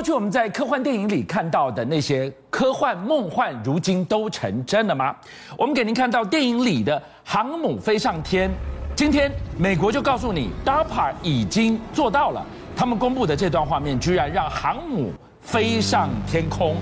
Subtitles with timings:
[0.00, 5.14] 过去我们在科幻电影里看到的那些科幻梦幻，如今都成真了吗？
[5.58, 8.50] 我们给您看到电影里的航母飞上天，
[8.96, 12.42] 今天美国就告诉你，DARPA 已经做到了。
[12.74, 16.76] 他们公布的这段画面，居然让航母飞上天空。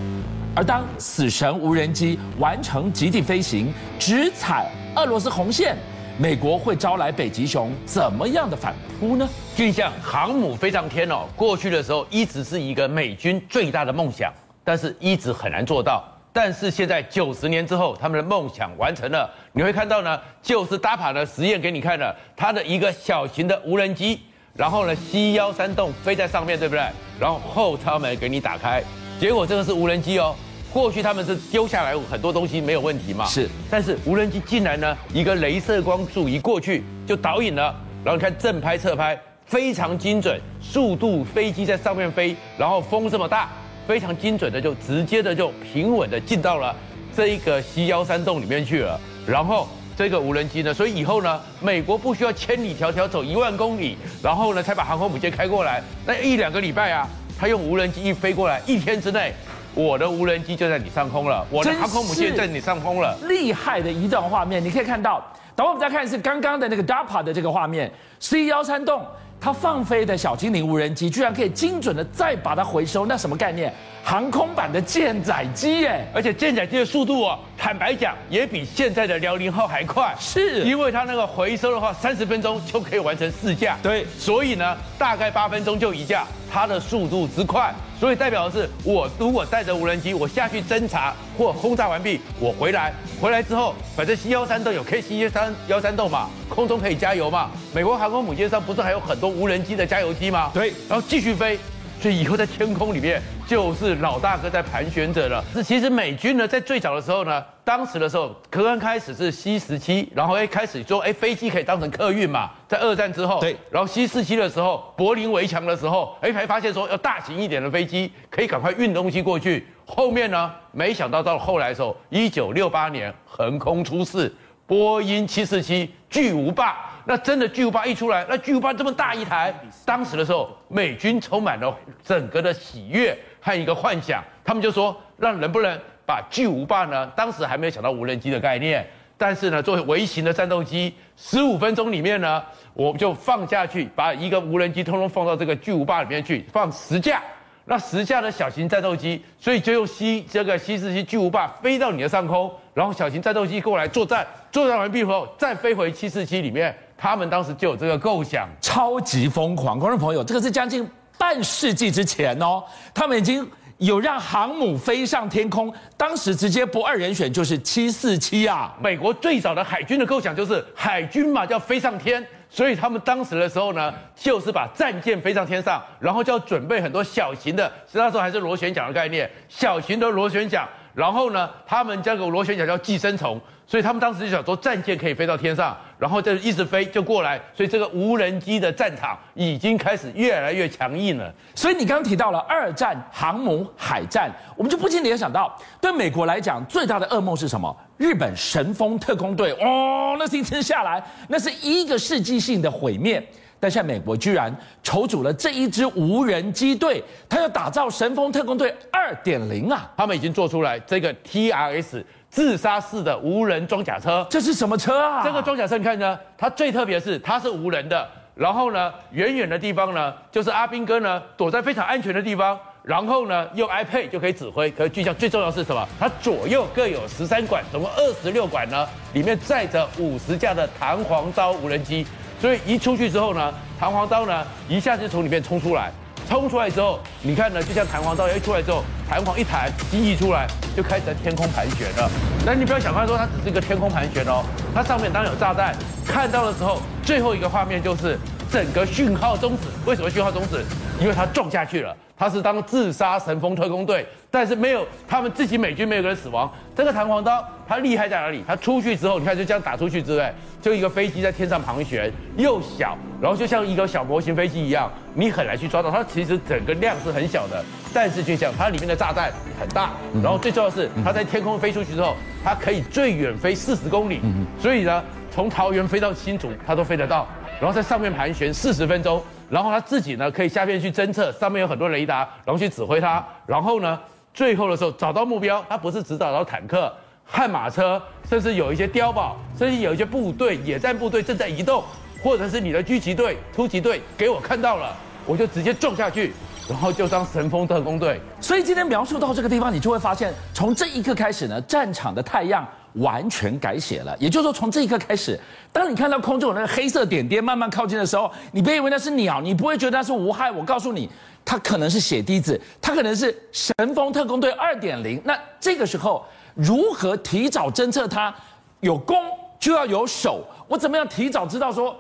[0.55, 5.77] 而当死神无人机完成极地飞行，直踩俄罗斯红线。
[6.21, 9.29] 美国会招来北极熊怎么样的反扑呢？
[9.55, 14.33] 就像航母飞上天哦，过去的时候一直是一个美军最大的梦想，
[14.65, 16.03] 但是一直很难做到。
[16.33, 19.31] 但是现在九十年之后，他们的梦想完成了。
[19.53, 24.19] 你会看到呢，就是搭 a 的实验给你看了，它的一个小型的无人机，
[24.55, 26.85] 然后呢，C 幺三洞飞在上面，对不对？
[27.21, 28.83] 然后后舱门给你打开，
[29.21, 30.35] 结果这个是无人机哦。
[30.73, 33.25] 过去他们是丢下来很多东西没有问题嘛？
[33.25, 43.49] 是，但是无人机竟然呢，一个镭射光束一过去就导引了，然后你看正拍侧拍非常精准，速度飞机在上面飞，然后风这么大，
[43.87, 46.77] 非常精准的就直接的就平稳的进到了
[47.17, 49.67] 这一个西幺山洞里面去了，然后
[49.97, 59.33] 这个无人机呢，所以以后呢，美国不需要千里迢迢走一万公里，然后呢才把航空母舰开过来，那一两个礼拜啊，他用无人机一飞过来，一天之内。
[59.79, 65.25] 我的无人机就在你上空了，我的航空母舰在你上空了，厉害的一段画面，你可以看到。
[65.55, 69.07] 等会我们再看是刚刚的那个 DARPA 的这个画面，C 幺三洞。
[69.41, 73.73] 它放飞的小精灵无人机居然可以精准的再把它回收，那什么概念？
[74.03, 76.05] 航空版的舰载机耶！
[76.13, 80.13] 而且舰载机的速度哦，坦白讲也比现在的辽宁号还快。
[80.19, 83.77] 是，因为它那个回收的话，三十分钟就可以完成四架。
[83.81, 97.51] 对，所以呢，大概八分钟就一架，它的速度之快，所以代表的是，我如果带着无人机，我下去侦查或轰炸完毕，我回来，回来之后，反正 C 幺三洞有 K C 三幺三洞嘛，空中可以加油嘛。
[97.75, 99.29] 美国航空母舰上不是还有很多。
[99.29, 100.51] 无人机的加油机吗？
[100.55, 101.59] 对，然后继续飞，
[102.01, 105.45] 所以以后在天空里面就是老大哥在盘旋着了。
[105.53, 119.67] 是其实美军呢，在最早的时候呢，当时的时候，刚刚开始是 C 十七，然后哎开始说哎飞机可以当成客运嘛，在二战之后，对，然后 C 四七的时候，柏林围墙的时候，哎还发现说要大型一点的飞机可以赶快运东西过去。
[119.85, 124.33] 后面呢，没想到到了后来的时候，一九六八年横空出世，
[124.67, 126.77] 波音七四七巨无霸。
[127.09, 129.51] 那真的巨无霸一出来，那巨无霸这么大一台，
[129.87, 131.75] 当时的时候，美军充满了
[132.05, 137.07] 整个的喜悦和一个幻想，他们就说，那能不能把巨无霸呢？
[137.17, 138.87] 当时还没有想到无人机的概念，
[139.17, 142.45] 但是呢，作为微型的战斗机，十五分钟里面呢，
[142.75, 147.23] 我们就放下去，把一个无人机通通放到这个巨无霸里面去，放十架。
[147.65, 156.77] 那十架的小型战斗机，所以就用 C 这个 C 四七巨无霸飞到你的上空，然后小型战斗机过来作战，作战完毕后再飞回七四七里面。
[157.01, 159.79] 他们当时就有这个构想，超级疯狂。
[159.79, 160.87] 观众朋友，这个是将近
[161.17, 162.63] 半世纪之前哦，
[162.93, 168.75] 他们已经有让航母飞上天空，当时直接不二人选就是七四七啊。
[168.83, 172.27] 美国最早的海军的构想就是海军嘛，叫飞上天。
[172.51, 180.67] 所以他们当时的时候呢，就是把战舰飞上天上，然后就要准备很多小型的，那时候还是螺旋桨的概念，小型的螺旋桨。
[180.95, 191.33] 然后呢，他们这个螺旋桨叫寄生虫，所以他们当时就想说战舰可以飞到天上，然后就一直飞就过来，所以这个无人机的战场已经开始越来越强硬了。
[191.55, 197.77] 所以你刚刚提到了二战航母海战，我们就不禁联想到，对美国来讲最大的噩梦是什么？
[197.97, 203.21] 日本神风特工队哦，那是一次下来，那是一个世纪性的毁灭。
[203.61, 209.91] 但现在美国居然筹组了这一支无人机队，他要打造神风特工队二点零啊！
[209.97, 215.23] 他们已经做出来这个 TRS 自杀式的无人装甲车，这是什么车啊？
[215.25, 224.71] 这个装甲车你看呢，它最特别的是它是无人的，然后呢，远远的地方呢，就是阿兵哥呢躲在非常安全的地方，然后呢用 iPad 就可以指挥。
[224.71, 225.89] 可是巨匠最重要的是什么？
[225.99, 232.07] 它左右各有十三管，总共二十六管呢，里面载着五十架的弹簧刀无人机。
[232.41, 235.91] 所以一出去之后呢，弹簧刀呢一下就从里面冲出来，
[236.29, 242.11] 冲出来之后，你看呢，就像弹簧刀一出来之后，弹簧一弹，机翼出来就开始在天空盘旋了。
[242.45, 244.45] 但你不要想看说它只是一个天空盘旋哦，
[244.75, 245.75] 它上面当然有炸弹。
[246.07, 248.19] 看到的时候，最后一个画面就是
[248.53, 249.69] 整个讯号终止。
[249.87, 250.63] 为什么讯号终止？
[251.01, 251.97] 因为它撞下去了。
[252.19, 256.51] 他是当自杀神风特工队，但是没有他们自己美军没有人死亡。
[256.75, 258.43] 这个弹簧刀它厉害在哪里？
[258.47, 266.03] 它出去之后，你看就这样打出去之外，就一个飞机在天上盘旋，又小，然后就像一个小模型飞机一样，你很难去抓到它。
[266.03, 269.31] 其实整个量是很小的，但是就像它里面的炸弹
[269.61, 269.91] 很大，
[270.21, 274.21] 然后最重要的是它在天空飞出去之后，它可以最远飞四十公里，
[274.61, 277.29] 所以呢，从桃园飞到新竹它都飞得到，
[277.61, 279.23] 然后在上面盘旋四十分钟。
[279.51, 283.99] 然后他自己呢可以下边去侦测，上面有很多雷达，然后去指挥他，然后呢
[284.35, 286.93] 最后的时候找到目标，他不是只找到坦克、
[287.25, 291.83] 悍马车，甚至有一些碉堡，甚至有一些部队、野战部队正在移动，
[292.23, 294.95] 或者是你的狙击队、突击队给我看到了，
[295.27, 296.33] 我就直接撞下去。
[296.69, 302.63] 然后就当神风特攻队，所以今天描述到这个地方，你就会发现，从这一刻开始呢，战场的太阳
[302.95, 304.17] 完全改写了。
[304.19, 305.39] 也就是说，从这一刻开始，
[305.73, 310.51] 当你看到空中有那个黑色点点慢慢靠近的时候，你别以为那是鸟，你不会觉得那是无害。
[310.51, 311.09] 我告诉你，
[311.45, 315.21] 它可能是血滴子，它可能是神风特工队二点零。
[315.25, 316.25] 那这个时候，
[316.55, 318.35] 如何提早侦测它？
[318.81, 319.17] 有攻
[319.59, 321.97] 就要有守，我怎么样提早知道说？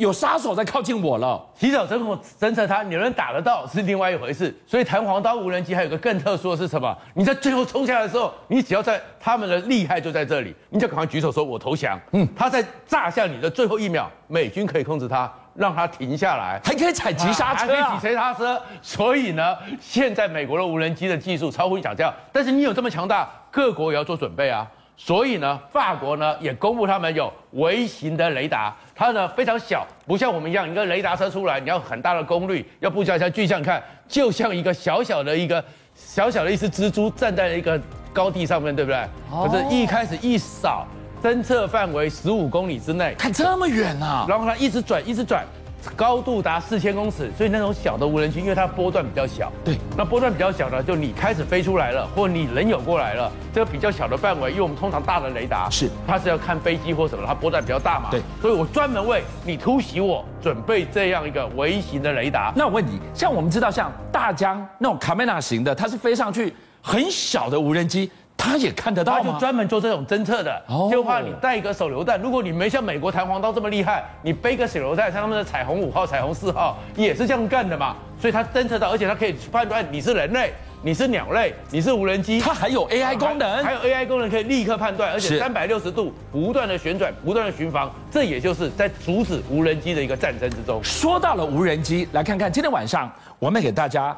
[0.00, 4.58] 有杀手在靠近我了，提早侦测侦测它，你能打得到是另外一回事。
[4.66, 6.96] 所以弹簧刀无人机还有个更特殊的是什么？
[7.12, 12.00] 你在最后冲下来的时候，你只要在他们的厉害就在这里，你就赶快举手说“我投降”。
[12.12, 18.58] 嗯，他在炸向你的最后一秒，美军可以控制它，让它停下来，还可以踩急刹车，还可以踩刹车。
[18.80, 24.66] 所以呢，现在美国的无人机的技术超乎你想象，但是你有这么强大，各国也要做准备啊。
[25.02, 35.64] 所以呢，法国呢也公布他们有微型的雷达，它呢非常小，不像我们一样，一个雷达车出来你要很大的功率，要布下像巨像看，就像一个小小的一个
[35.94, 37.80] 小小的一只蜘蛛站在一个
[38.12, 39.08] 高地上面，对不对？
[39.30, 40.86] 可是一开始一扫，
[41.22, 45.46] 侦测范围十五公里之内，看这么远啊，然后它一直转，一直转。
[45.96, 62.52] 高度达四千公尺，所以那种小的无人机，因为它波段比较小，对，那波段比较小呢，就你开始飞出来了，或你人有过来了，这个比较小的范围，因为我们通常大的雷达是，它是要看飞机或什么，它波段比较大嘛，对，所以我专门为你突袭我准备这样一个微型的雷达。
[62.54, 68.10] 那我问你，像我们知道像大疆那种卡梅纳型的，它是飞上去很小的无人机。
[68.40, 69.22] 他也看得到吗？
[69.24, 72.18] 他就专门做这种侦测的，就怕你带一个手榴弹。
[72.18, 77.94] 如果你没像美国弹簧刀这么厉害，你背个手榴弹，像他们的彩虹五号、彩虹四号也是这样干的嘛。
[78.18, 80.52] 所以他侦测到，而且他可以判断你是人类，
[80.82, 82.40] 你是鸟类，你是无人机。
[82.40, 87.90] 它还有 AI 功能，还有 AI 功能可以立刻判断，而且三百六十度不断的旋转，不断的巡防。
[88.10, 90.82] 这也就是在阻止无人机的一个战争之中。
[90.82, 94.16] 说到了无人机，来看看今天晚上我们给大家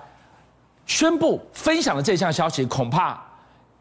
[0.87, 3.21] 宣布分享的这项消息，恐怕。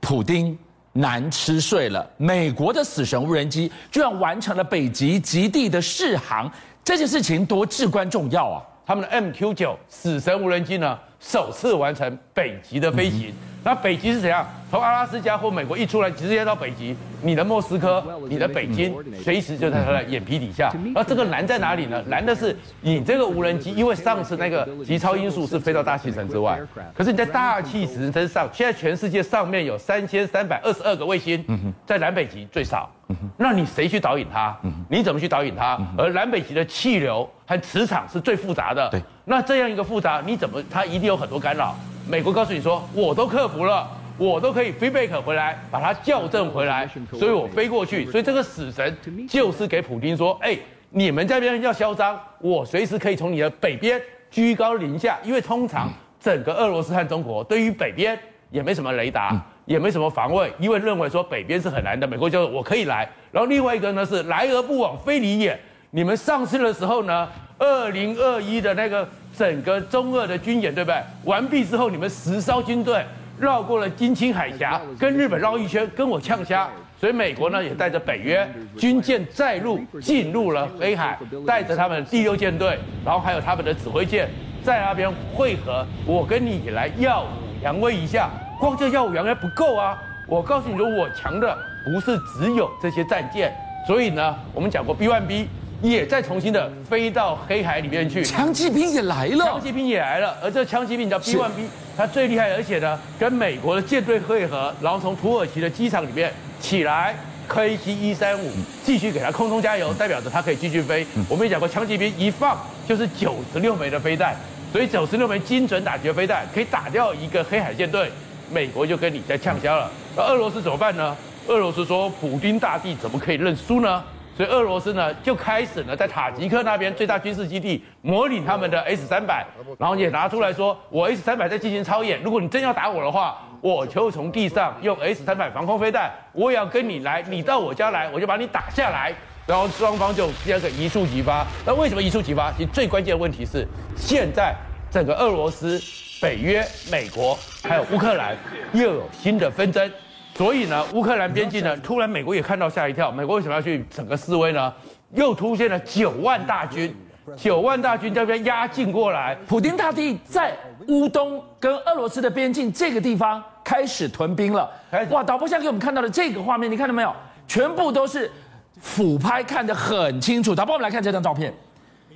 [0.01, 0.57] 普丁
[0.92, 6.51] 难吃睡了，美国的死神无人机居然完成了北极极地的试航，
[6.83, 8.62] 这件事情多至关重要啊！
[8.86, 13.29] 他们的 MQ 九死神无人机呢，首次完成北极的飞行。
[13.29, 13.33] 嗯
[13.63, 14.43] 那北极是怎样？
[14.71, 18.91] 从阿拉斯加或美国一出来，直接到北极，你的莫斯科、你的北京，
[19.23, 20.73] 随时就在他的眼皮底下。
[20.95, 22.03] 而这个难在哪里呢？
[22.07, 26.59] 难的是你这个无人机，因为上次那个极超音速是飞到大气层之外，
[26.95, 31.45] 可是你在大气层之上，现在全世界上面有三千三百二十二个卫星，
[31.85, 32.89] 在南北极最少。
[33.38, 34.57] 那你谁去导引它？
[34.89, 35.79] 你怎么去导引它？
[35.95, 38.89] 而南北极的气流和磁场是最复杂的。
[38.89, 41.75] 对，那这样一个复杂，你怎么它一定有很多干扰？
[42.07, 43.88] 美国告诉你说，我都克服了，
[44.18, 48.06] 我都可以 feedback 回来，把它校正回来，所以我飞过去。
[48.12, 48.98] 所以这个死神
[49.30, 50.57] 就是给普京说，哎，
[50.89, 55.89] 你们这边要嚣张，我随时可以从你的北边居高临下，因为通常
[56.19, 58.18] 整个俄罗斯和中国对于北边
[58.50, 63.07] 也没什么雷达，也没什么防卫，因为认为说北边是很难的，美国就我可以来。
[63.31, 65.57] 然后另外一个呢是来而不往非礼也，
[65.92, 69.07] 你们上次的时候呢，二零二一的那个。
[69.37, 71.01] 整个中俄的军演，对不对？
[71.23, 73.03] 完毕之后，你们十艘军队
[73.39, 76.69] 绕过了金青海峡，跟日本绕一圈，跟我呛虾。
[77.00, 78.47] 所以美国呢，也带着北约
[78.77, 84.29] 军舰再入，进入了黑海，带着他们第六舰队，然后还有他们的指挥舰，
[84.63, 85.83] 在那边汇合。
[86.05, 89.97] 我跟你来耀武扬威一下，光这耀武扬威不够啊！
[90.27, 93.51] 我告诉你说，我强的不是只有这些战舰。
[93.88, 95.47] 所以呢，我们讲过 B1B。
[95.81, 101.65] 也再重新的飞到黑海里面去，枪击兵也来了，枪击兵也来了，而这枪击兵叫 B1B，
[101.97, 107.15] 它最厉害，而且呢，跟美国的舰队汇合，然后从土耳其的机场里面起来
[107.50, 108.38] ，KC-135
[108.83, 111.05] 继续给它空中加油，代表着它可以继续飞。
[111.27, 112.57] 我们也讲过，枪击兵一放
[112.88, 114.35] 就是九十六枚的飞弹，
[114.71, 118.11] 所以九十六枚精准打击的飞弹可以打掉一个黑海舰队，
[118.51, 119.89] 美国就跟你在呛虾了。
[120.15, 121.17] 那俄罗斯怎么办呢？
[121.47, 124.03] 俄罗斯说，普丁大帝怎么可以认输呢？
[124.41, 129.45] 所以俄罗斯呢就开始呢在塔吉克那边最大军事基地模拟他们的 S 三百，
[129.77, 139.13] 然后也拿出来说，我 S 三百在进行操演，如果你真要打我的话，我就从地上用 S 三百防空飞弹，我也要跟你来，你到我家来，我就把你打下来，
[139.45, 141.45] 然后双方就第二个一触即发。
[141.63, 142.51] 那为什么一触即发？
[142.53, 144.55] 其实最关键的问题是，现在
[144.89, 145.79] 整个俄罗斯、
[146.19, 148.36] 北约、美国还有乌克兰
[148.74, 149.88] 又有新的纷争。
[150.35, 153.11] 所以呢，乌克兰边境呢，突然美国也看到吓一跳。
[153.11, 154.73] 美国为什么要去整个示威呢？
[155.13, 156.95] 又出现了九万大军，
[157.35, 160.57] 九万大军这边压境过来，普京大帝在
[160.88, 164.71] 乌东跟俄罗斯的边境这个地方开始屯兵了。
[165.09, 167.13] 哇，导播现在给我们看到的这个画面，你看到没有？
[167.45, 168.31] 全部都是
[168.79, 170.55] 俯拍，看得很清楚。
[170.55, 171.53] 导播，我们来看这张照片，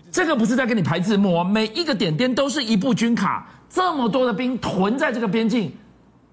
[0.10, 5.76] 这个不是在给你排字幕，每一个点点都是一部军卡，这么多的兵屯在这个边境，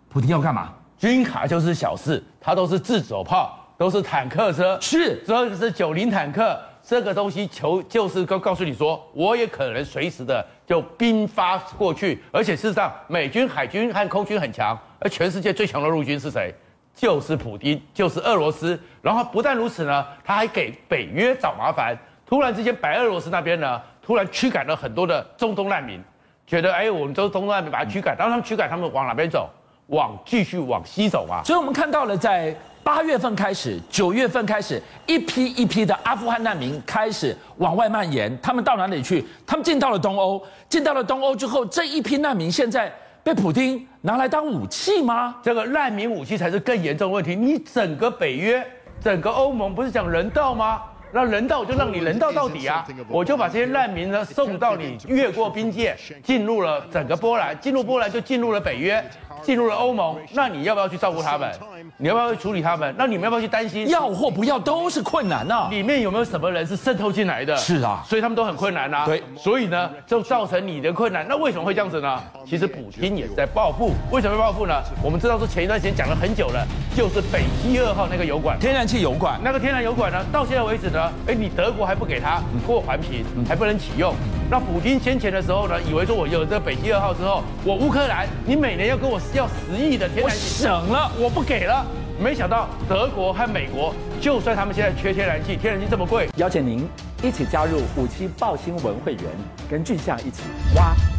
[0.08, 0.72] 普京要干嘛？
[1.02, 16.54] 军卡就是小事，它都是自走炮，都是坦克车，是，这是九零坦克，这个东西求就是告告诉你说，我也可能随时的就兵发过去，而且事实上，美军海军和空军很强，而全世界最强的陆军是谁？
[16.94, 18.78] 就是普京，就是俄罗斯。
[19.00, 21.98] 然后不但如此呢，他还给北约找麻烦。
[22.24, 26.00] 突然之间，白俄罗斯那边呢，突然驱赶了很多的中东难民，
[26.46, 29.50] 觉得哎，我们都中东难民把他驱赶，当他们驱赶，他们往哪边走？
[29.92, 38.36] 往继续往西走嘛，所以我们看到了，在八月份开始，九月份开始，一批一批的阿富汗难民开始往外蔓延。
[38.40, 39.24] 他们到哪里去？
[39.46, 45.36] 他们进到了东欧，进到了东欧之后，这一批难民现在被普丁拿来当武器吗？
[45.42, 47.36] 这个难民武器才是更严重的问题。
[47.36, 48.66] 你整个北约、
[49.00, 50.82] 整个欧盟不是讲人道吗？
[51.12, 52.86] 那人道就让你人道到底啊！
[53.08, 59.02] 我就把这些难民呢送到你越过边界，进入了整个波兰，进入波兰就进入了北约。
[59.42, 61.50] 进入了欧盟，那你要不要去照顾他们？
[61.96, 62.94] 你要不要去处理他们？
[62.96, 63.88] 那你们要不要去担心？
[63.88, 65.68] 要或不要都是困难呐、啊。
[65.68, 67.56] 里面有没有什么人是渗透进来的？
[67.56, 69.06] 是啊，所以他们都很困难呐、啊。
[69.06, 71.26] 对，所以呢，就造成你的困难。
[71.28, 72.22] 那为什么会这样子呢？
[72.46, 73.90] 其实普丁也是在报复。
[74.12, 74.80] 为什么会报复呢？
[75.02, 76.64] 我们知道说前一段时间讲了很久了，
[76.94, 79.40] 就是北溪二号那个油管，天然气油管。
[79.42, 84.14] 那个天然油管呢，到现在为止呢，哎，你德国还不给他过环评，还不能启用。
[84.50, 91.84] 那普京先前的时候呢，以为说我有了这个北溪二号之后，我乌克兰你每年要跟我要十亿的天然气，我省了，我不给了。
[92.20, 96.86] 没想到德国和美国，就算他们现在缺天然气，天然气这么贵，邀请您
[97.22, 99.24] 一起加入五七报新闻会员，
[99.70, 100.42] 跟俊相一起
[100.76, 101.11] 挖真。